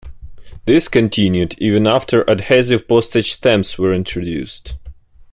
[0.65, 4.73] This continued even after adhesive postage stamps were introduced.